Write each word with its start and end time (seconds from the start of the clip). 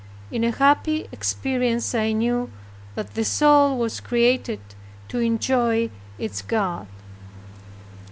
In 0.31 0.43
a 0.43 0.49
happy 0.49 1.05
experience 1.11 1.93
I 1.93 2.11
knew 2.11 2.49
that 2.95 3.13
the 3.13 3.23
soul 3.23 3.77
was 3.77 3.99
created 3.99 4.59
to 5.09 5.19
enjoy 5.19 5.91
its 6.17 6.41
God. 6.41 6.87